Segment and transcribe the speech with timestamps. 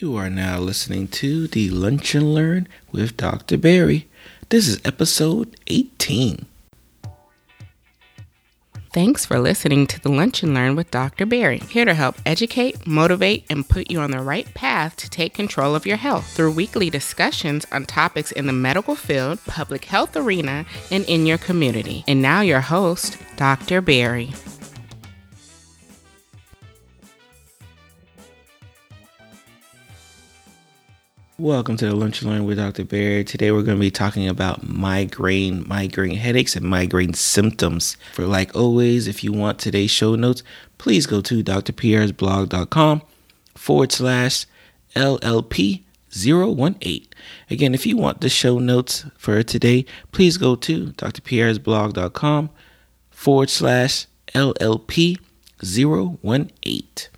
[0.00, 3.58] You are now listening to the Lunch and Learn with Dr.
[3.58, 4.08] Barry.
[4.48, 6.46] This is episode 18.
[8.94, 11.26] Thanks for listening to the Lunch and Learn with Dr.
[11.26, 15.34] Barry, here to help educate, motivate, and put you on the right path to take
[15.34, 20.16] control of your health through weekly discussions on topics in the medical field, public health
[20.16, 22.04] arena, and in your community.
[22.08, 23.82] And now, your host, Dr.
[23.82, 24.30] Barry.
[31.40, 32.84] Welcome to the Lunch and Learn with Dr.
[32.84, 33.24] Barry.
[33.24, 37.96] Today we're going to be talking about migraine, migraine headaches, and migraine symptoms.
[38.12, 40.42] For like always, if you want today's show notes,
[40.76, 43.00] please go to drpierresblog.com
[43.54, 44.44] forward slash
[44.94, 45.82] LLP
[46.14, 47.06] 018.
[47.48, 52.50] Again, if you want the show notes for today, please go to drpierresblog.com
[53.08, 55.18] forward slash LLP
[55.62, 57.09] 018.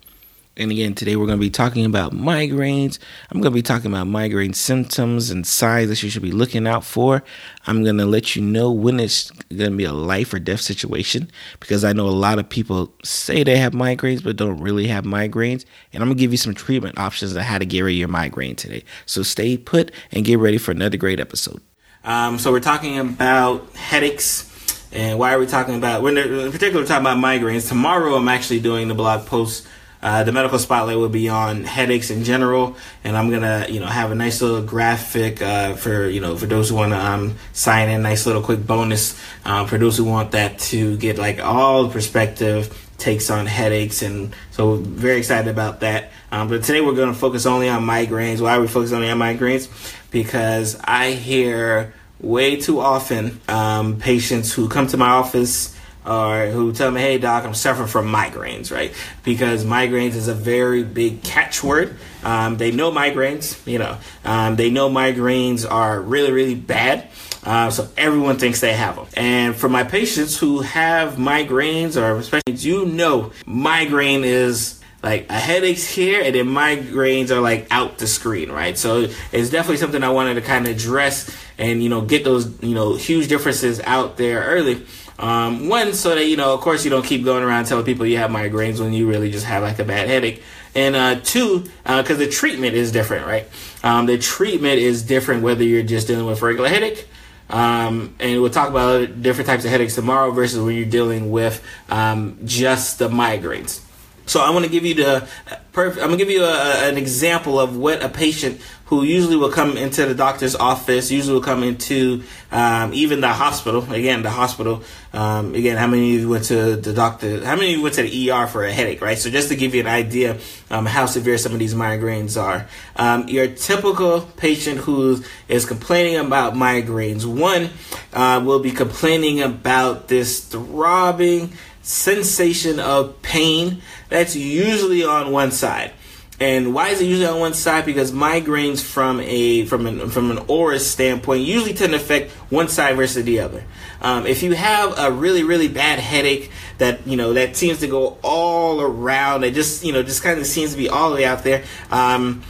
[0.55, 2.99] And again, today we're going to be talking about migraines.
[3.31, 6.67] I'm going to be talking about migraine symptoms and signs that you should be looking
[6.67, 7.23] out for.
[7.65, 10.61] I'm going to let you know when it's going to be a life or death
[10.61, 14.85] situation because I know a lot of people say they have migraines but don't really
[14.87, 15.65] have migraines.
[15.91, 17.97] And I'm going to give you some treatment options on how to get rid of
[17.97, 18.83] your migraine today.
[19.07, 21.61] So stay put and get ready for another great episode.
[22.03, 24.51] Um, so we're talking about headaches.
[24.91, 26.03] And why are we talking about?
[26.03, 27.67] We're in particular talking about migraines.
[27.67, 29.65] Tomorrow, I'm actually doing the blog post
[30.03, 33.85] uh, the medical spotlight will be on headaches in general, and I'm gonna, you know,
[33.85, 37.37] have a nice little graphic uh, for, you know, for those who want to um,
[37.53, 38.01] sign in.
[38.03, 42.91] Nice little quick bonus um, for those who want that to get like all perspective
[42.97, 46.11] takes on headaches, and so very excited about that.
[46.33, 48.41] Um, but today we're going to focus only on migraines.
[48.41, 49.69] Why are we focusing only on migraines?
[50.11, 56.73] Because I hear way too often um, patients who come to my office or who
[56.73, 58.93] tell me, hey, doc, I'm suffering from migraines, right?
[59.23, 61.95] Because migraines is a very big catchword.
[62.23, 67.07] Um, they know migraines, you know, um, they know migraines are really, really bad.
[67.43, 69.07] Uh, so everyone thinks they have them.
[69.15, 75.33] And for my patients who have migraines, or especially you know, migraine is like a
[75.33, 78.77] headache's here and then migraines are like out the screen, right?
[78.77, 82.63] So it's definitely something I wanted to kind of address and, you know, get those,
[82.63, 84.85] you know, huge differences out there early.
[85.19, 88.05] Um, one, so that you know, of course, you don't keep going around telling people
[88.05, 90.41] you have migraines when you really just have like a bad headache.
[90.75, 93.47] And uh, two, because uh, the treatment is different, right?
[93.83, 97.07] Um, the treatment is different whether you're just dealing with regular headache.
[97.49, 101.63] Um, and we'll talk about different types of headaches tomorrow versus when you're dealing with
[101.89, 103.81] um, just the migraines.
[104.25, 105.27] So I want to give you the
[105.73, 106.01] perfect.
[106.01, 109.75] I'm gonna give you a, an example of what a patient who usually will come
[109.75, 113.91] into the doctor's office, usually will come into um, even the hospital.
[113.91, 114.83] Again, the hospital.
[115.13, 117.43] Um, again, how many of you went to the doctor?
[117.43, 119.01] How many of you went to the ER for a headache?
[119.01, 119.17] Right.
[119.17, 120.37] So just to give you an idea
[120.69, 122.67] um, how severe some of these migraines are.
[122.95, 127.69] Um, your typical patient who is complaining about migraines, one
[128.13, 135.91] uh, will be complaining about this throbbing sensation of pain that's usually on one side.
[136.39, 137.85] And why is it usually on one side?
[137.85, 142.67] Because migraines from a from an from an aura standpoint usually tend to affect one
[142.67, 143.63] side versus the other.
[144.01, 147.87] Um, if you have a really really bad headache that you know that seems to
[147.87, 151.17] go all around, it just you know just kind of seems to be all the
[151.17, 151.63] way out there.
[151.91, 152.43] Um,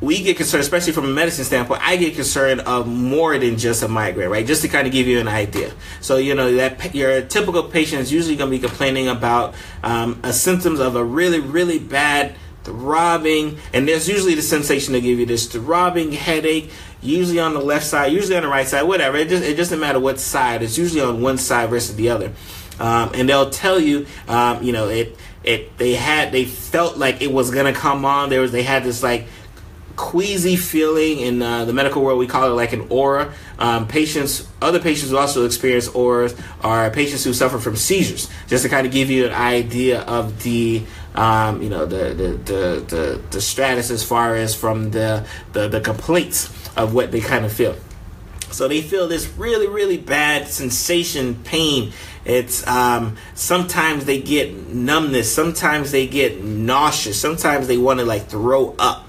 [0.00, 3.82] we get concerned, especially from a medicine standpoint, I get concerned of more than just
[3.82, 4.46] a migraine, right?
[4.46, 5.72] Just to kind of give you an idea.
[6.00, 10.22] So, you know, that your typical patient is usually going to be complaining about um,
[10.32, 15.26] symptoms of a really, really bad throbbing, and there's usually the sensation to give you
[15.26, 16.70] this throbbing headache,
[17.00, 19.16] usually on the left side, usually on the right side, whatever.
[19.16, 20.62] It just it doesn't matter what side.
[20.62, 22.32] It's usually on one side versus the other,
[22.78, 27.22] um, and they'll tell you, um, you know, it it they had they felt like
[27.22, 28.28] it was gonna come on.
[28.28, 29.26] There was they had this like
[29.98, 32.18] queasy feeling in uh, the medical world.
[32.18, 33.34] We call it like an aura.
[33.58, 38.30] Um, patients, other patients who also experience auras are patients who suffer from seizures.
[38.46, 42.28] Just to kind of give you an idea of the, um, you know, the, the
[42.50, 47.20] the, the the stratus as far as from the, the the complaints of what they
[47.20, 47.76] kind of feel.
[48.50, 51.92] So they feel this really, really bad sensation, pain.
[52.24, 58.28] It's um, sometimes they get numbness, sometimes they get nauseous, sometimes they want to like
[58.28, 59.07] throw up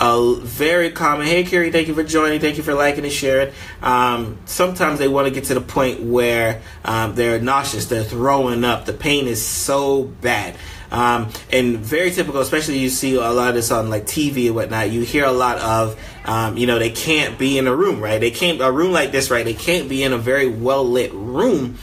[0.00, 1.26] a very common.
[1.26, 2.40] Hey, Carrie, thank you for joining.
[2.40, 3.52] Thank you for liking and sharing.
[3.82, 8.64] Um, sometimes they want to get to the point where um, they're nauseous, they're throwing
[8.64, 8.84] up.
[8.84, 10.56] The pain is so bad.
[10.90, 14.54] Um, and very typical, especially you see a lot of this on like TV and
[14.54, 14.90] whatnot.
[14.90, 18.20] You hear a lot of, um, you know, they can't be in a room, right?
[18.20, 19.44] They can't a room like this, right?
[19.44, 21.76] They can't be in a very well lit room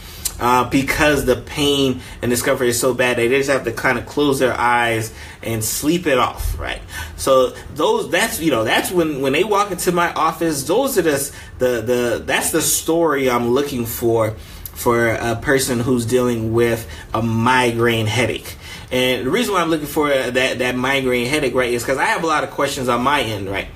[0.43, 4.05] uh, because the pain and discomfort is so bad they just have to kind of
[4.05, 6.81] close their eyes and sleep it off, right?
[7.15, 11.01] So those that's you know that's when when they walk into my office, those are
[11.01, 14.31] the the the that's the story I'm looking for
[14.73, 18.57] for a person who's dealing with a migraine headache.
[18.91, 22.05] And the reason why I'm looking for that that migraine headache, right, is because I
[22.05, 23.69] have a lot of questions on my end, right?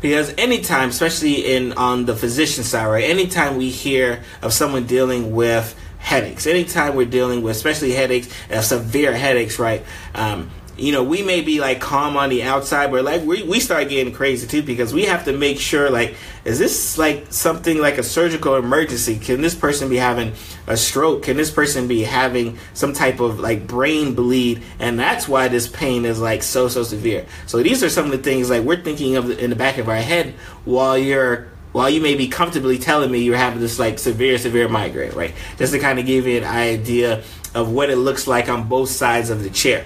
[0.00, 5.30] Because anytime, especially in on the physician side, right, anytime we hear of someone dealing
[5.30, 10.50] with headaches, anytime we're dealing with, especially headaches, uh, severe headaches, right, um,
[10.80, 13.90] you know, we may be like calm on the outside, but like we, we start
[13.90, 16.14] getting crazy too because we have to make sure like,
[16.44, 19.18] is this like something like a surgical emergency?
[19.18, 20.32] Can this person be having
[20.66, 21.24] a stroke?
[21.24, 24.62] Can this person be having some type of like brain bleed?
[24.78, 27.26] And that's why this pain is like so, so severe.
[27.46, 29.88] So these are some of the things like we're thinking of in the back of
[29.88, 33.98] our head while you're while you may be comfortably telling me you're having this like
[33.98, 35.34] severe, severe migraine, right?
[35.56, 37.22] Just to kind of give you an idea
[37.54, 39.84] of what it looks like on both sides of the chair.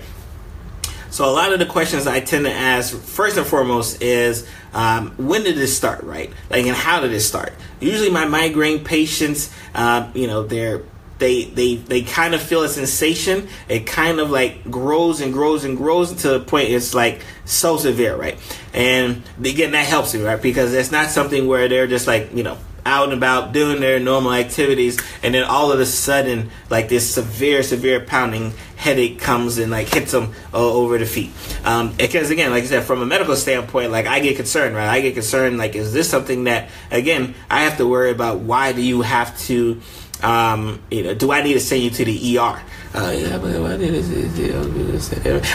[1.11, 5.13] So a lot of the questions I tend to ask, first and foremost, is um,
[5.13, 6.33] when did this start, right?
[6.51, 7.53] Like, and how did it start?
[7.79, 10.83] Usually, my migraine patients, uh, you know, they're
[11.19, 13.49] they they they kind of feel a sensation.
[13.69, 17.77] It kind of like grows and grows and grows to the point it's like so
[17.77, 18.39] severe, right?
[18.73, 20.41] And again, that helps me, right?
[20.41, 23.99] Because it's not something where they're just like you know out and about doing their
[23.99, 29.57] normal activities and then all of a sudden like this severe severe pounding headache comes
[29.57, 31.31] and like hits them uh, over the feet
[31.65, 34.89] um, because again like i said from a medical standpoint like i get concerned right
[34.89, 38.73] i get concerned like is this something that again i have to worry about why
[38.73, 39.81] do you have to
[40.25, 42.63] um, you know, do I need to send you to the ER?
[42.95, 43.57] Yeah, but?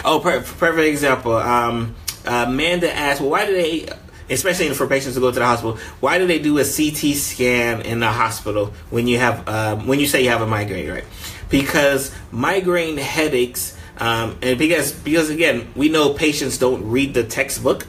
[0.06, 1.36] Oh, perfect example.
[1.36, 1.96] Um,
[2.26, 3.90] Amanda asked, well, why do they
[4.30, 5.78] especially for patients to go to the hospital.
[6.00, 10.00] Why do they do a CT scan in the hospital when you have um, when
[10.00, 11.06] you say you have a migraine, right?
[11.50, 17.86] Because migraine headaches, um, and because because again, we know patients don't read the textbook.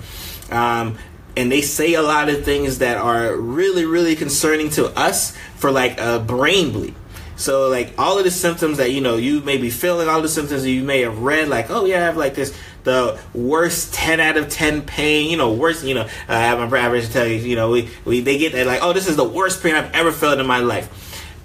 [0.50, 0.98] Um,
[1.36, 5.70] and they say a lot of things that are really, really concerning to us for
[5.70, 6.94] like a brain bleed.
[7.36, 10.28] So like all of the symptoms that you know you may be feeling, all the
[10.28, 12.54] symptoms that you may have read, like oh yeah, I have like this
[12.84, 17.00] the worst 10 out of 10 pain, you know, worst, you know, I have my
[17.00, 19.28] to tell you, you know, we, we they get that like, oh, this is the
[19.28, 20.88] worst pain I've ever felt in my life.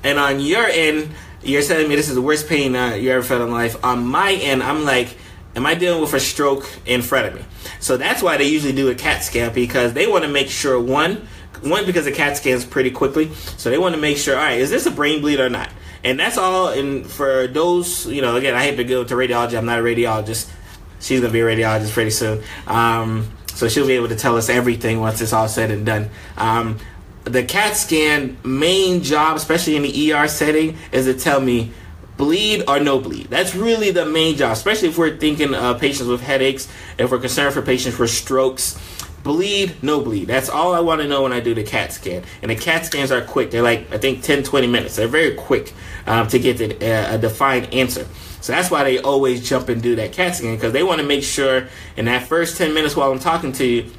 [0.04, 1.12] And on your end,
[1.44, 3.84] you're telling me this is the worst pain uh, you ever felt in life.
[3.84, 5.18] On my end, I'm like,
[5.56, 7.46] am I dealing with a stroke in front of me?
[7.80, 10.80] So that's why they usually do a CAT scan because they want to make sure
[10.80, 11.28] one,
[11.62, 14.60] one because the CAT scans pretty quickly, so they want to make sure, all right,
[14.60, 15.70] is this a brain bleed or not?
[16.04, 16.68] And that's all.
[16.68, 19.58] And for those, you know, again, I hate to go to radiology.
[19.58, 20.52] I'm not a radiologist.
[21.00, 22.44] She's gonna be a radiologist pretty soon.
[22.68, 26.10] Um, so she'll be able to tell us everything once it's all said and done.
[26.38, 26.78] Um,
[27.24, 31.72] the CAT scan main job, especially in the ER setting, is to tell me
[32.18, 33.28] bleed or no bleed.
[33.28, 36.68] That's really the main job, especially if we're thinking of patients with headaches,
[36.98, 38.80] if we're concerned for patients for strokes.
[39.24, 40.26] Bleed, no bleed.
[40.28, 42.24] That's all I want to know when I do the CAT scan.
[42.44, 43.50] And the CAT scans are quick.
[43.50, 44.96] They're like, I think, 10, 20 minutes.
[44.96, 45.74] They're very quick
[46.06, 48.06] um, to get uh, a defined answer.
[48.42, 51.08] So that's why they always jump and do that CAT scan because they want to
[51.08, 51.68] make sure
[51.98, 53.92] in that first 10 minutes while I'm talking to you,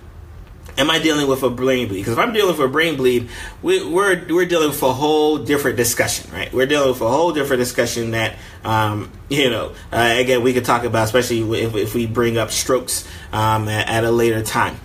[0.79, 1.99] am I dealing with a brain bleed?
[1.99, 3.29] Because if I'm dealing with a brain bleed,
[3.63, 6.53] we, are we're, we're dealing with a whole different discussion, right?
[6.53, 10.65] We're dealing with a whole different discussion that, um, you know, uh, again, we could
[10.65, 14.79] talk about, especially if, if we bring up strokes um, at, at, a later time.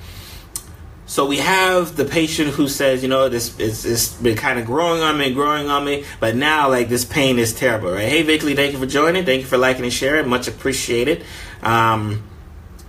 [1.05, 4.65] So we have the patient who says, you know, this is it's been kind of
[4.65, 8.07] growing on me, growing on me, but now like this pain is terrible, right?
[8.07, 9.25] Hey, Vickley, thank you for joining.
[9.25, 10.29] Thank you for liking and sharing.
[10.29, 11.25] Much appreciated.
[11.61, 12.23] Um,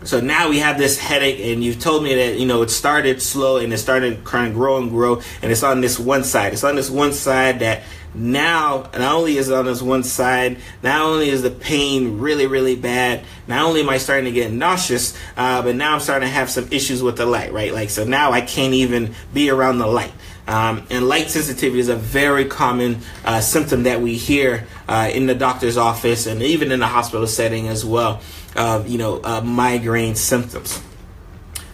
[0.04, 3.22] so now we have this headache, and you've told me that you know it started
[3.22, 6.52] slow and it started kind of grow and grow, and it's on this one side.
[6.52, 7.82] It's on this one side that
[8.14, 12.46] now not only is it on this one side not only is the pain really
[12.46, 16.28] really bad not only am i starting to get nauseous uh, but now i'm starting
[16.28, 17.72] to have some issues with the light right?
[17.72, 20.12] Like so now i can't even be around the light.
[20.44, 25.26] Um, and light sensitivity is a very common uh, symptom that we hear uh, in
[25.26, 28.20] the doctor's office and even in the hospital setting as well
[28.56, 30.82] of you know uh, migraine symptoms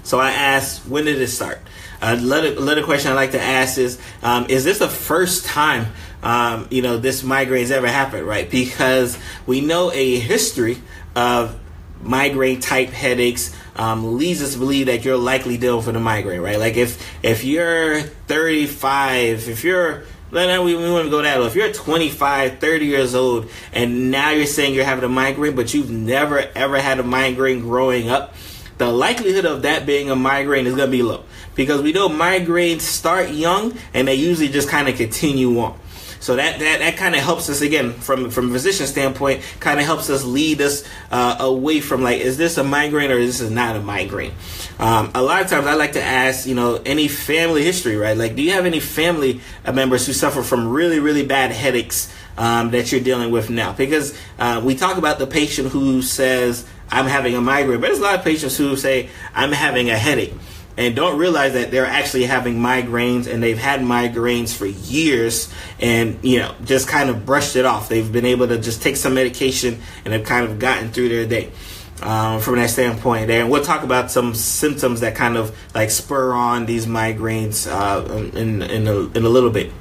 [0.03, 1.61] so i asked when did it start
[2.01, 5.87] another, another question i like to ask is um, is this the first time
[6.23, 8.51] um, you know, this migraine's ever happened, right?
[8.51, 10.79] Because we know a history
[11.15, 11.59] of
[12.03, 16.41] migraine type headaches um, leads us to believe that you're likely dealing with a migraine,
[16.41, 16.59] right?
[16.59, 21.41] Like if if you're 35, if you're then we, we want to go that.
[21.41, 25.73] If you're 25, 30 years old, and now you're saying you're having a migraine, but
[25.73, 28.35] you've never ever had a migraine growing up,
[28.79, 32.09] the likelihood of that being a migraine is going to be low because we know
[32.09, 35.79] migraines start young and they usually just kind of continue on.
[36.21, 39.79] So that that, that kind of helps us again from from a physician standpoint, kind
[39.79, 43.39] of helps us lead us uh, away from like, is this a migraine or is
[43.39, 44.33] this not a migraine?
[44.79, 48.17] Um, a lot of times I like to ask, you know, any family history, right?
[48.17, 52.13] Like, do you have any family members who suffer from really really bad headaches?
[52.37, 56.65] Um, that you're dealing with now, because uh, we talk about the patient who says
[56.89, 59.99] I'm having a migraine, but there's a lot of patients who say I'm having a
[59.99, 60.35] headache
[60.79, 66.19] and don't realize that they're actually having migraines and they've had migraines for years and
[66.23, 67.89] you know just kind of brushed it off.
[67.89, 71.27] They've been able to just take some medication and have kind of gotten through their
[71.27, 71.51] day
[72.01, 76.33] um, from that standpoint and we'll talk about some symptoms that kind of like spur
[76.33, 79.73] on these migraines uh, in, in, a, in a little bit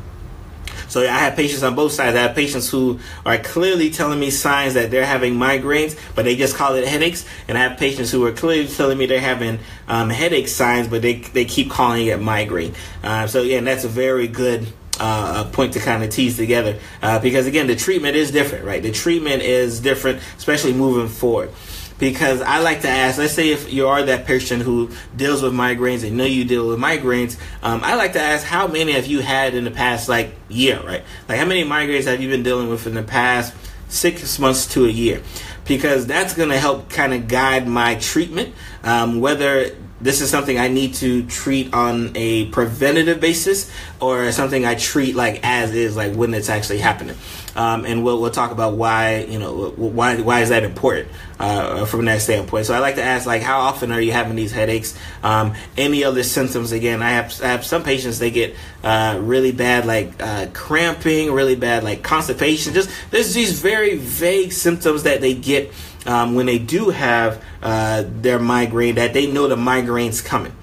[0.88, 2.16] so I have patients on both sides.
[2.16, 6.36] I have patients who are clearly telling me signs that they're having migraines, but they
[6.36, 7.26] just call it headaches.
[7.48, 11.02] And I have patients who are clearly telling me they're having um, headache signs, but
[11.02, 12.74] they, they keep calling it migraine.
[13.04, 14.68] Uh, so yeah, that's a very good
[15.00, 18.82] uh, point to kind of tease together uh, because again the treatment is different right
[18.82, 21.52] the treatment is different especially moving forward
[22.00, 25.54] because I like to ask, let's say if you are that person who deals with
[25.54, 29.08] migraines and know you deal with migraines, um, I like to ask how many have
[29.08, 31.04] you had in the past like year, right?
[31.28, 33.54] Like how many migraines have you been dealing with in the past
[33.90, 35.22] six months to a year?
[35.66, 40.60] Because that's going to help kind of guide my treatment, um, whether this is something
[40.60, 45.96] I need to treat on a preventative basis or something I treat like as is,
[45.96, 47.18] like when it's actually happening.
[47.58, 51.10] Um, and we'll, we'll talk about why, you know, why, why is that important
[51.40, 52.68] uh, from that standpoint.
[52.68, 54.96] So I like to ask, like, how often are you having these headaches?
[55.24, 56.72] Um, any other symptoms?
[56.72, 61.32] Again, I have, I have some patients, they get uh, really bad, like uh, cramping,
[61.32, 62.76] really bad, like constipation.
[62.76, 65.74] Just there's these very vague symptoms that they get
[66.06, 70.54] um, when they do have uh, their migraine that they know the migraine's coming.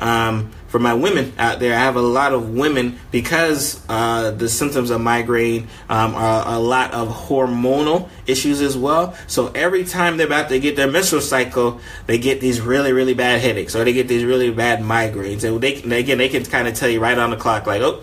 [0.00, 4.48] Um, for my women out there, I have a lot of women because uh, the
[4.48, 9.14] symptoms of migraine um, are a lot of hormonal issues as well.
[9.26, 13.12] So every time they're about to get their menstrual cycle, they get these really, really
[13.12, 15.44] bad headaches or they get these really bad migraines.
[15.44, 18.00] And they, again, they can kind of tell you right on the clock, like, oh,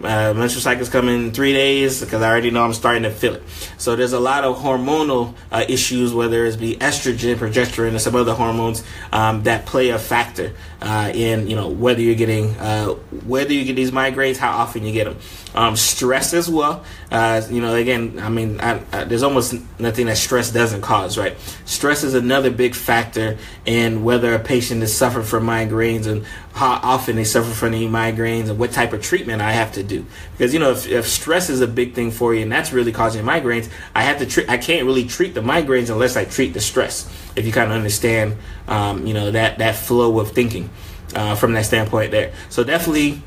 [0.00, 3.34] uh, menstrual cycle's coming in three days because I already know I'm starting to feel
[3.34, 3.42] it.
[3.78, 8.16] So there's a lot of hormonal uh, issues, whether it's be estrogen, progesterone, and some
[8.16, 8.82] other hormones
[9.12, 12.88] um, that play a factor uh, in you know whether you're getting uh,
[13.26, 15.16] whether you get these migraines, how often you get them.
[15.54, 16.84] Um, stress as well.
[17.12, 21.18] Uh, you know, again, I mean, I, I, there's almost nothing that stress doesn't cause,
[21.18, 21.38] right?
[21.66, 26.80] Stress is another big factor in whether a patient is suffering from migraines and how
[26.82, 30.06] often they suffer from any migraines and what type of treatment I have to do.
[30.32, 32.92] Because you know, if, if stress is a big thing for you and that's really
[32.92, 34.48] causing migraines, I have to treat.
[34.48, 37.12] I can't really treat the migraines unless I treat the stress.
[37.36, 38.38] If you kind of understand,
[38.68, 40.70] um, you know, that that flow of thinking
[41.14, 42.32] uh, from that standpoint there.
[42.48, 43.22] So definitely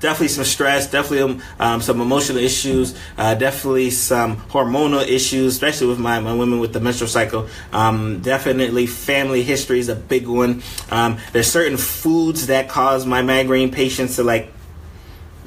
[0.00, 5.98] definitely some stress, definitely um, some emotional issues, uh, definitely some hormonal issues, especially with
[5.98, 7.48] my, my women with the menstrual cycle.
[7.72, 10.62] Um, definitely family history is a big one.
[10.90, 14.52] Um, there's certain foods that cause my migraine patients to like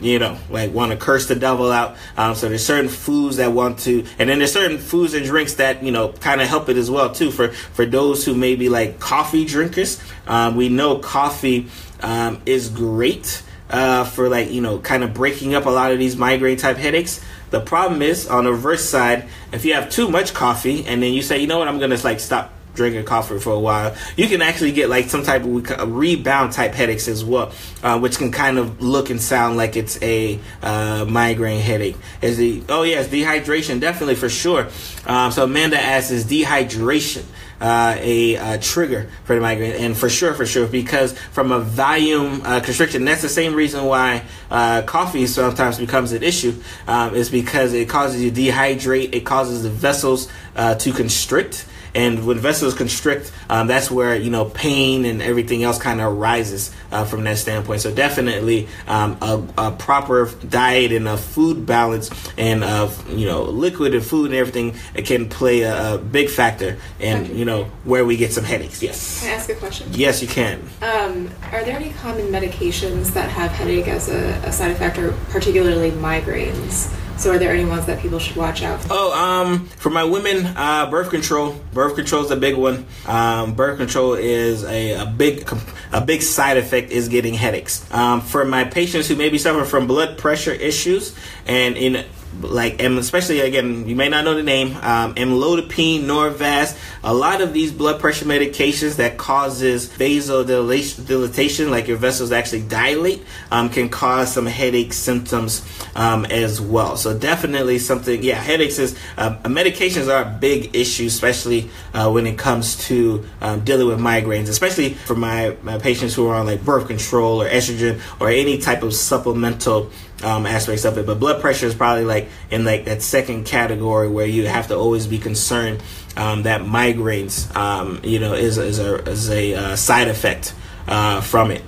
[0.01, 1.96] you know, like want to curse the devil out.
[2.17, 5.53] Um, so there's certain foods that want to, and then there's certain foods and drinks
[5.55, 7.29] that you know kind of help it as well too.
[7.29, 11.67] For for those who may be like coffee drinkers, um, we know coffee
[12.01, 16.00] um, is great uh, for like you know kind of breaking up a lot of
[16.00, 17.24] these migraine type headaches.
[17.50, 21.13] The problem is on the reverse side, if you have too much coffee and then
[21.13, 24.28] you say, you know what, I'm gonna like stop drinking coffee for a while, you
[24.28, 27.51] can actually get like some type of rebound type headaches as well,
[27.84, 31.98] uh, which can kind of look and sound like it's a uh, migraine headache.
[32.22, 34.68] Is the oh yes, dehydration definitely for sure.
[35.06, 37.25] Um, so Amanda asks, is dehydration
[37.62, 41.60] uh, a, a, trigger for the migraine, and for sure, for sure, because from a
[41.60, 46.56] volume uh, constriction, that's the same reason why uh, coffee sometimes becomes an issue.
[46.88, 51.68] Um, is because it causes you to dehydrate, it causes the vessels uh, to constrict.
[51.93, 56.13] And when vessels constrict, um, that's where you know pain and everything else kind of
[56.13, 57.81] arises uh, from that standpoint.
[57.81, 63.43] So definitely um, a, a, proper diet and a food balance and of you know
[63.43, 67.33] liquid and food and everything it can play a, a big factor in okay.
[67.33, 68.81] you know where we get some headaches.
[68.81, 69.21] Yes.
[69.21, 69.88] Can I ask a question?
[69.91, 70.62] Yes, you can.
[70.81, 75.12] Um, are there any common medications that have headache as a, a side effect, or
[75.29, 76.95] particularly migraines?
[77.22, 78.88] So, are there any ones that people should watch out for?
[78.90, 81.56] Oh, um, for my women, uh, birth control.
[81.72, 82.88] Birth control is a big one.
[83.06, 85.48] Um, birth control is a, a big
[85.92, 87.86] a big side effect is getting headaches.
[87.94, 92.04] Um, for my patients who maybe suffer from blood pressure issues, and in
[92.40, 97.52] like especially again you may not know the name um, amlodipine norvasc a lot of
[97.54, 104.32] these blood pressure medications that causes vasodilatation like your vessels actually dilate um, can cause
[104.32, 106.96] some headache symptoms um, as well.
[106.98, 112.28] So definitely something yeah headaches is uh, medications are a big issue especially uh, when
[112.28, 116.46] it comes to um, dealing with migraines especially for my, my patients who are on
[116.46, 119.90] like birth control or estrogen or any type of supplemental
[120.24, 121.06] um, aspects of it.
[121.06, 124.75] But blood pressure is probably like in like that second category where you have to
[124.75, 125.82] always be concerned
[126.18, 130.54] um, that migraines, um, you know, is, is a, is a uh, side effect
[130.88, 131.63] uh, from it.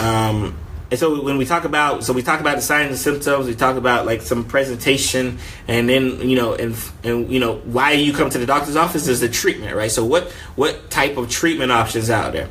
[0.00, 0.56] Um,
[0.90, 3.54] and so when we talk about, so we talk about the signs and symptoms, we
[3.54, 8.12] talk about like some presentation, and then you know, and and you know, why you
[8.12, 9.90] come to the doctor's office is the treatment, right?
[9.90, 12.48] So what what type of treatment options out there?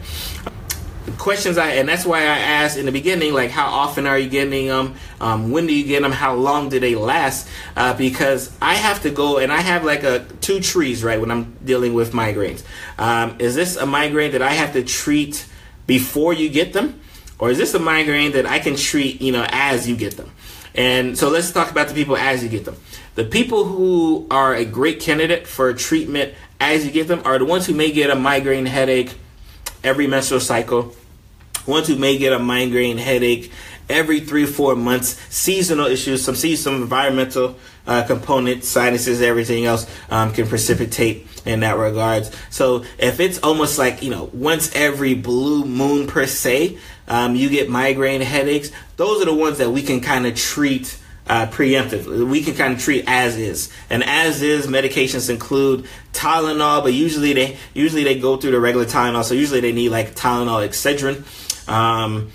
[1.17, 4.29] Questions I and that's why I asked in the beginning, like how often are you
[4.29, 4.95] getting them?
[5.19, 6.11] Um, when do you get them?
[6.11, 7.47] How long do they last?
[7.75, 11.31] Uh, because I have to go and I have like a two trees right when
[11.31, 12.63] I'm dealing with migraines.
[12.97, 15.45] Um, is this a migraine that I have to treat
[15.87, 16.99] before you get them,
[17.39, 20.31] or is this a migraine that I can treat you know as you get them?
[20.75, 22.77] And so let's talk about the people as you get them.
[23.15, 27.45] The people who are a great candidate for treatment as you get them are the
[27.45, 29.13] ones who may get a migraine headache
[29.83, 30.95] every menstrual cycle.
[31.65, 33.51] Ones who may get a migraine headache
[33.89, 38.05] every three four months, seasonal issues, some see some environmental uh,
[38.61, 42.31] sinuses, everything else um, can precipitate in that regards.
[42.49, 46.77] So if it's almost like you know once every blue moon per se,
[47.07, 48.71] um, you get migraine headaches.
[48.95, 52.27] Those are the ones that we can kind of treat uh, preemptively.
[52.27, 57.33] We can kind of treat as is, and as is medications include Tylenol, but usually
[57.33, 59.23] they usually they go through the regular Tylenol.
[59.23, 61.23] So usually they need like Tylenol, Excedrin.
[61.67, 62.31] Um,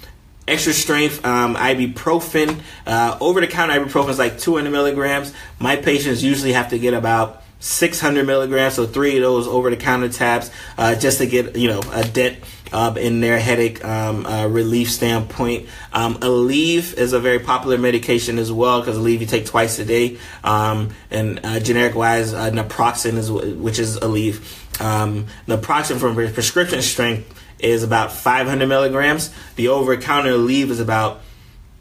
[0.48, 2.60] extra strength um, ibuprofen.
[2.86, 5.32] Uh, over the counter ibuprofen is like 200 milligrams.
[5.58, 9.76] My patients usually have to get about 600 milligrams, so three of those over the
[9.76, 12.38] counter tabs, uh, just to get you know a dent
[12.72, 15.66] uh, in their headache um, uh, relief standpoint.
[15.92, 19.84] Um, Aleve is a very popular medication as well because Aleve you take twice a
[19.84, 24.40] day, um, and uh, generic wise uh, naproxen is which is Aleve.
[24.80, 29.30] Um, naproxen from prescription strength is about 500 milligrams.
[29.56, 31.20] The over counter Aleve is about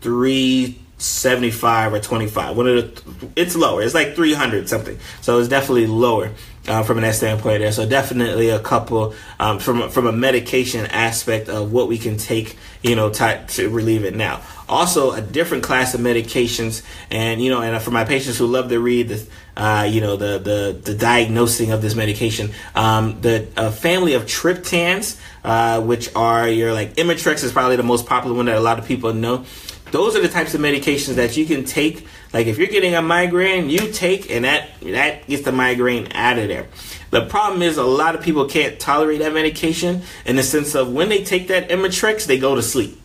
[0.01, 3.81] 375 or 25 one of the it's lower.
[3.81, 4.99] It's like 300 something.
[5.21, 6.31] So it's definitely lower
[6.67, 11.49] uh, from that standpoint there so definitely a couple um, from from a medication aspect
[11.49, 15.63] of what we can take you know to, to relieve it now also a different
[15.63, 19.27] class of medications and you know and for my patients who love to read the
[19.55, 23.41] uh, you know the, the the diagnosing of this medication um, the
[23.79, 28.45] family of triptans uh, which are your like imitrex is probably the most popular one
[28.45, 29.43] that a lot of people know
[29.91, 32.05] those are the types of medications that you can take.
[32.33, 36.37] Like if you're getting a migraine, you take and that that gets the migraine out
[36.37, 36.67] of there.
[37.09, 40.91] The problem is a lot of people can't tolerate that medication in the sense of
[40.91, 42.99] when they take that Imitrex, they go to sleep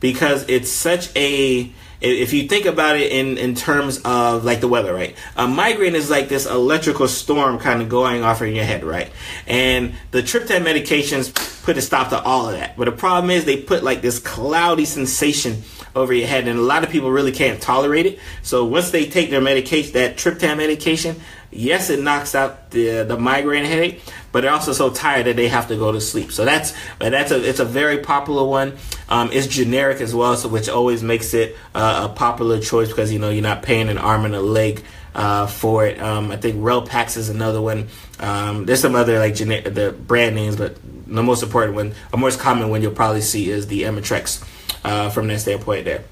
[0.00, 4.68] because it's such a if you think about it in, in terms of like the
[4.68, 5.16] weather, right?
[5.36, 9.10] A migraine is like this electrical storm kind of going off in your head, right?
[9.48, 11.32] And the triptan medications
[11.68, 12.78] put a stop to all of that.
[12.78, 16.62] But the problem is they put like this cloudy sensation over your head, and a
[16.62, 18.18] lot of people really can't tolerate it.
[18.40, 21.16] So once they take their medication, that triptan medication,
[21.50, 24.00] yes, it knocks out the the migraine headache,
[24.32, 26.32] but they're also so tired that they have to go to sleep.
[26.32, 28.78] So that's that's a it's a very popular one.
[29.10, 33.12] Um, it's generic as well, so which always makes it uh, a popular choice because
[33.12, 34.82] you know you're not paying an arm and a leg.
[35.14, 37.88] Uh, for it, um, I think Relpax is another one.
[38.20, 40.76] Um, there's some other like gener- the brand names, but
[41.08, 44.44] the most important one, or most common one you'll probably see is the Imitrex
[44.84, 46.04] uh, from that standpoint there.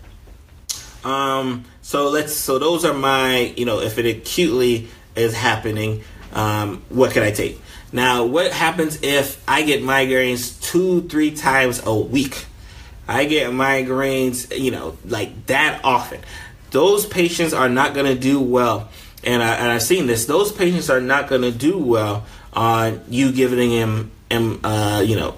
[1.04, 6.82] Um, so let's so those are my you know if it acutely is happening, um,
[6.88, 7.60] what can I take?
[7.92, 12.46] Now, what happens if I get migraines two, three times a week?
[13.08, 16.20] I get migraines, you know, like that often.
[16.72, 18.90] Those patients are not going to do well.
[19.22, 20.26] And, I, and I've seen this.
[20.26, 25.16] Those patients are not going to do well on you giving him, him uh, you
[25.16, 25.34] know,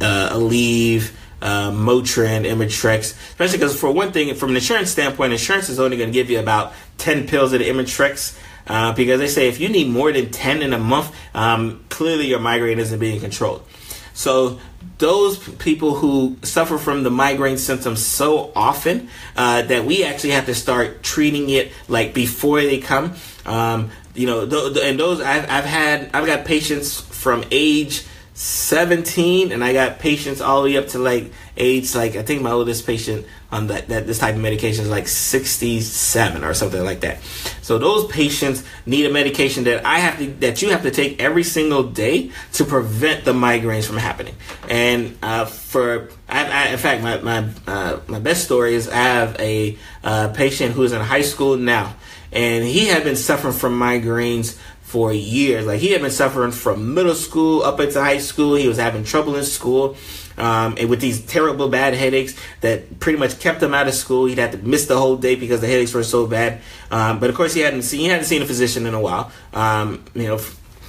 [0.00, 5.68] uh, Aleve, uh, Motrin, Imitrex, especially because for one thing, from an insurance standpoint, insurance
[5.68, 8.38] is only going to give you about 10 pills of the Imitrex.
[8.64, 12.28] Uh, because they say if you need more than 10 in a month, um, clearly
[12.28, 13.66] your migraine isn't being controlled.
[14.14, 14.60] So
[14.98, 20.46] those people who suffer from the migraine symptoms so often uh, that we actually have
[20.46, 23.14] to start treating it like before they come.
[23.44, 28.04] Um, you know, th- th- and those I've, I've had, I've got patients from age
[28.34, 32.40] 17 and I got patients all the way up to like age like I think
[32.40, 36.82] my oldest patient on that, that this type of medication is like 67 or something
[36.82, 37.22] like that.
[37.60, 41.20] So those patients need a medication that I have to that you have to take
[41.20, 44.34] every single day to prevent the migraines from happening.
[44.68, 48.94] And uh, for I, I, in fact my my uh, my best story is I
[48.94, 51.94] have a uh, patient who is in high school now
[52.32, 54.58] and he had been suffering from migraines
[54.92, 55.64] for years.
[55.64, 58.56] Like he had been suffering from middle school up into high school.
[58.56, 59.96] He was having trouble in school.
[60.36, 64.26] Um, and with these terrible bad headaches that pretty much kept him out of school.
[64.26, 66.60] He'd have to miss the whole day because the headaches were so bad.
[66.90, 69.32] Um, but of course, he hadn't seen he hadn't seen a physician in a while.
[69.54, 70.38] Um, you know,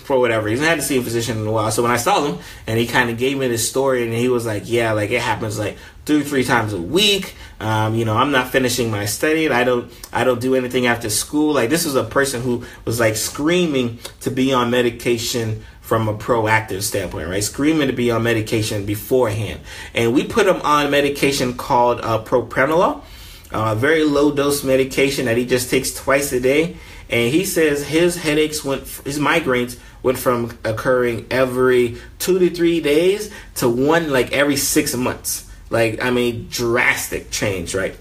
[0.04, 0.66] for whatever reason.
[0.66, 1.72] I hadn't seen a physician in a while.
[1.72, 4.28] So when I saw him and he kind of gave me this story and he
[4.28, 7.36] was like, yeah, like it happens like two, three times a week.
[7.60, 9.50] Um, you know, I'm not finishing my study.
[9.50, 11.54] I don't, I don't do anything after school.
[11.54, 16.13] Like this was a person who was like screaming to be on medication from a
[16.13, 17.44] proactive standpoint, right?
[17.44, 19.60] Screaming to be on medication beforehand.
[19.94, 23.04] And we put him on medication called uh, propranolol,
[23.52, 26.78] a uh, very low dose medication that he just takes twice a day.
[27.10, 32.82] And he says his headaches went, his migraines went from occurring every two to three
[32.82, 35.50] days to one like every six months.
[35.70, 37.96] Like, I mean, drastic change, right?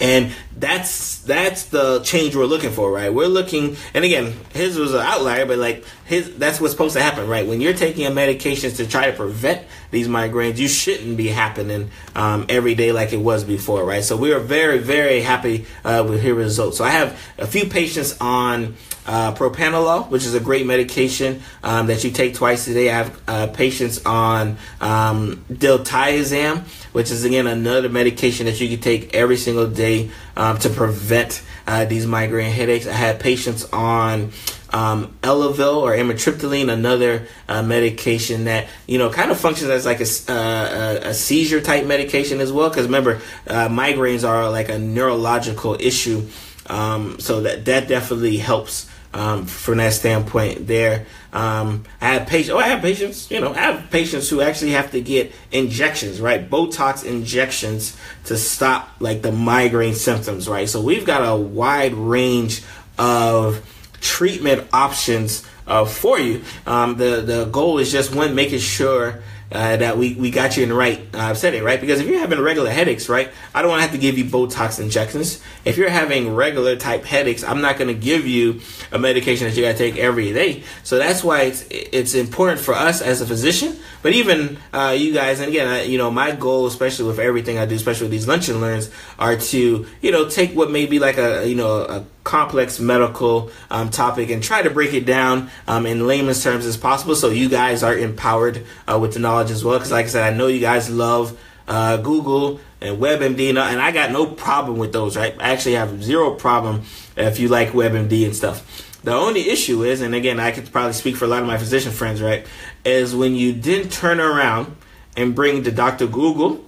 [0.00, 3.12] And that's that's the change we're looking for, right?
[3.12, 7.02] We're looking, and again, his was an outlier, but like his, that's what's supposed to
[7.02, 7.46] happen, right?
[7.46, 11.90] When you're taking a medications to try to prevent these migraines, you shouldn't be happening
[12.14, 14.04] um, every day like it was before, right?
[14.04, 16.76] So we are very, very happy uh, with his results.
[16.76, 21.86] So I have a few patients on uh, propranolol, which is a great medication um,
[21.86, 22.90] that you take twice a day.
[22.90, 26.60] I have uh, patients on um, diltiazem,
[26.92, 31.42] which is again another medication that you can take every single day um, to prevent
[31.66, 32.86] uh, these migraine headaches.
[32.86, 34.32] I had patients on
[34.72, 40.00] um, Elavil or amitriptyline, another uh, medication that you know kind of functions as like
[40.00, 42.68] a, uh, a seizure type medication as well.
[42.68, 46.26] Because remember, uh, migraines are like a neurological issue,
[46.66, 51.06] um, so that that definitely helps um, from that standpoint there.
[51.32, 54.72] Um, I have patients, oh, I have patients, you know, I have patients who actually
[54.72, 56.48] have to get injections, right?
[56.48, 60.68] Botox injections to stop like the migraine symptoms, right?
[60.68, 62.62] So we've got a wide range
[62.98, 63.64] of
[64.00, 66.42] treatment options uh, for you.
[66.66, 70.62] Um, the, the goal is just one, making sure uh, that we, we got you
[70.62, 71.80] in the right uh, setting, right?
[71.80, 74.24] Because if you're having regular headaches, right, I don't want to have to give you
[74.24, 75.42] Botox injections.
[75.64, 78.60] If you're having regular type headaches, I'm not going to give you
[78.92, 80.62] a medication that you got to take every day.
[80.84, 85.12] So that's why it's it's important for us as a physician, but even uh, you
[85.12, 85.40] guys.
[85.40, 88.28] And again, I, you know, my goal, especially with everything I do, especially with these
[88.28, 91.82] lunch and learns, are to you know take what may be like a you know
[91.82, 96.66] a complex medical um, topic and try to break it down um, in layman's terms
[96.66, 100.04] as possible so you guys are empowered uh, with the knowledge as well because like
[100.04, 104.10] i said i know you guys love uh, google and webmd and, and i got
[104.10, 105.34] no problem with those right?
[105.38, 106.82] I actually have zero problem
[107.16, 108.86] if you like webmd and stuff.
[109.02, 111.58] The only issue is and again i could probably speak for a lot of my
[111.58, 112.46] physician friends right
[112.84, 114.76] is when you didn't turn around
[115.16, 116.64] and bring the dr google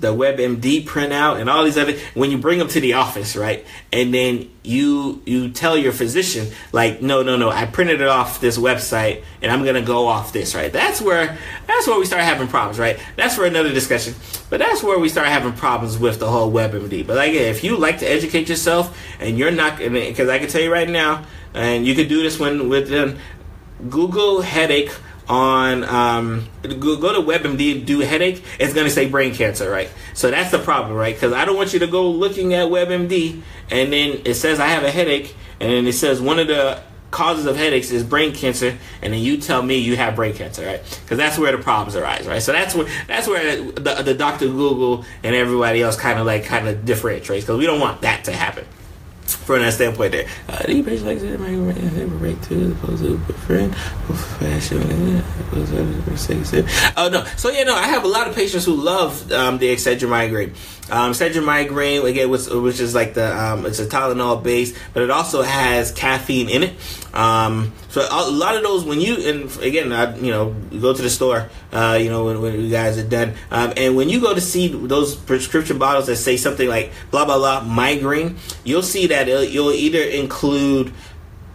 [0.00, 3.64] the WebMD printout and all these other when you bring them to the office, right?
[3.92, 8.40] And then you you tell your physician like, no, no, no, I printed it off
[8.40, 10.72] this website and I'm gonna go off this, right?
[10.72, 12.98] That's where that's where we start having problems, right?
[13.16, 14.14] That's for another discussion.
[14.50, 17.06] But that's where we start having problems with the whole WebMD.
[17.06, 20.62] But like, if you like to educate yourself and you're not, because I can tell
[20.62, 23.16] you right now, and you could do this when with um,
[23.88, 24.92] Google headache
[25.28, 29.90] on um, go, go to WebMD do headache, it's going to say brain cancer, right?
[30.12, 31.14] So that's the problem, right?
[31.14, 34.66] Because I don't want you to go looking at WebMD and then it says I
[34.66, 38.34] have a headache, and then it says one of the causes of headaches is brain
[38.34, 41.00] cancer, and then you tell me you have brain cancer, right?
[41.02, 42.42] Because that's where the problems arise, right?
[42.42, 46.44] So that's where that's where the, the Doctor Google and everybody else kind of like
[46.44, 48.66] kind of differentiates because we don't want that to happen
[49.44, 50.26] from that standpoint there.
[50.48, 52.18] Uh, you patient like that?
[52.18, 53.74] Break to opposed to friend
[54.38, 55.22] fashion.
[56.96, 57.24] Oh no.
[57.36, 57.74] So yeah, no.
[57.74, 60.54] I have a lot of patients who love um, the Excedrin migraine.
[60.90, 65.02] Um, Excedrin migraine again, which, which is like the um, it's a Tylenol base, but
[65.02, 66.72] it also has caffeine in it.
[67.14, 71.00] Um, so a lot of those when you and again, I, you know, go to
[71.00, 74.20] the store, uh, you know, when, when you guys are done, um, and when you
[74.20, 78.82] go to see those prescription bottles that say something like blah blah blah migraine, you'll
[78.82, 80.92] see that you'll either include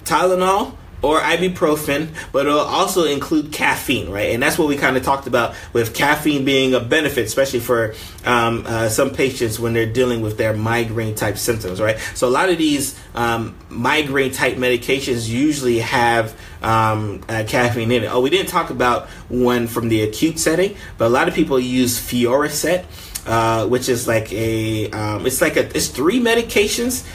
[0.05, 4.31] Tylenol or ibuprofen, but it'll also include caffeine, right?
[4.31, 7.93] And that's what we kind of talked about with caffeine being a benefit, especially for
[8.25, 11.97] um, uh, some patients when they're dealing with their migraine type symptoms, right?
[12.15, 18.03] So a lot of these um, migraine type medications usually have um, uh, caffeine in
[18.03, 18.07] it.
[18.07, 21.59] Oh, we didn't talk about one from the acute setting, but a lot of people
[21.59, 22.85] use Fioricet.
[23.25, 27.05] Uh, which is like a, um, it's like a, it's three medications.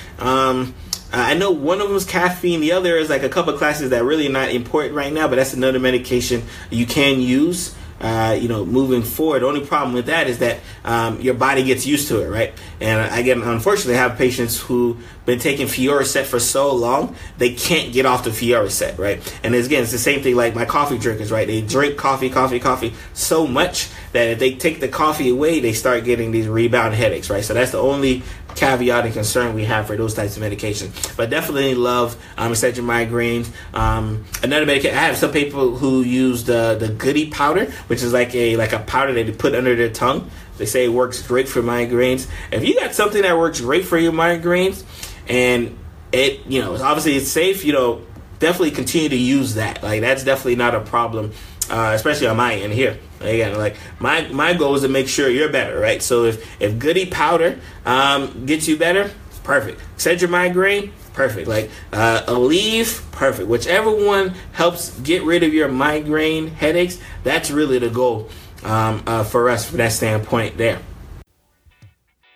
[1.16, 2.60] I know one of them is caffeine.
[2.60, 5.54] The other is like a couple classes that really not important right now, but that's
[5.54, 7.74] another medication you can use.
[8.00, 9.40] Uh, you know, moving forward.
[9.40, 12.52] The only problem with that is that um, your body gets used to it, right?
[12.78, 17.92] And get, unfortunately, I have patients who been taking Fioricet for so long they can't
[17.92, 19.40] get off the Fioricet, right?
[19.42, 21.46] And again, it's the same thing like my coffee drinkers, right?
[21.46, 25.72] They drink coffee, coffee, coffee so much that if they take the coffee away, they
[25.72, 27.44] start getting these rebound headaches, right?
[27.44, 28.22] So that's the only
[28.54, 31.16] caveat and concern we have for those types of medications.
[31.16, 33.50] But definitely love um, Excedrin migraines.
[33.74, 34.96] Um, another medication.
[34.96, 38.72] I have some people who use the the Goody powder, which is like a like
[38.72, 40.30] a powder that they put under their tongue.
[40.58, 42.28] They say it works great for migraines.
[42.52, 44.84] If you got something that works great for your migraines,
[45.28, 45.76] and
[46.12, 48.04] it you know obviously it's safe, you know
[48.38, 49.82] definitely continue to use that.
[49.82, 51.32] Like that's definitely not a problem,
[51.70, 52.98] uh, especially on my end here.
[53.20, 56.02] Again, like my my goal is to make sure you're better, right?
[56.02, 59.10] So if if Goody powder um, gets you better,
[59.42, 59.80] perfect.
[59.96, 61.48] Excedrin migraine, perfect.
[61.48, 63.48] Like uh, Aleve, perfect.
[63.48, 68.28] Whichever one helps get rid of your migraine headaches, that's really the goal
[68.64, 70.80] um, uh, for us from that standpoint there.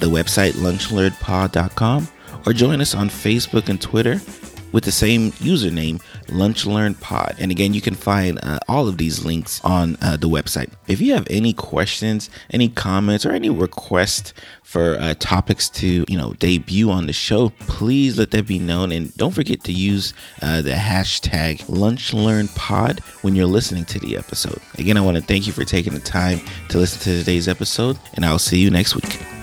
[0.00, 2.08] the website lunchlearnpod.com
[2.46, 4.20] or join us on Facebook and Twitter
[4.72, 7.36] with the same username, Lunch Learn Pod.
[7.38, 10.70] And again, you can find uh, all of these links on uh, the website.
[10.86, 16.18] If you have any questions, any comments, or any requests for uh, topics to you
[16.18, 18.92] know debut on the show, please let that be known.
[18.92, 23.98] And don't forget to use uh, the hashtag Lunch Learn Pod when you're listening to
[23.98, 24.60] the episode.
[24.78, 27.98] Again, I want to thank you for taking the time to listen to today's episode,
[28.14, 29.35] and I'll see you next week.